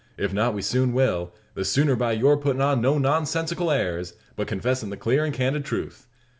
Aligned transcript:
If 0.17 0.33
not, 0.33 0.55
we 0.55 0.63
soon 0.63 0.93
will 0.93 1.31
the 1.53 1.63
sooner 1.63 1.95
by 1.95 2.13
your 2.13 2.35
puttin' 2.35 2.59
on 2.59 2.81
no 2.81 2.97
nonsensical 2.97 3.69
airs, 3.69 4.15
but 4.35 4.47
confessin' 4.47 4.89
the 4.89 4.97
clar 4.97 5.23
and 5.23 5.31
candid 5.31 5.63
truth. 5.63 6.07